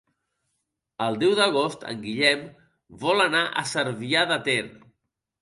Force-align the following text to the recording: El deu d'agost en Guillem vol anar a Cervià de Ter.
El 1.07 1.19
deu 1.23 1.35
d'agost 1.39 1.85
en 1.91 1.99
Guillem 2.07 2.41
vol 3.05 3.23
anar 3.27 3.43
a 3.63 3.67
Cervià 3.75 4.27
de 4.35 4.41
Ter. 4.51 4.59